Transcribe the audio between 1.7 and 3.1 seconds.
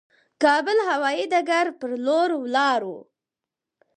پر لور ولاړو.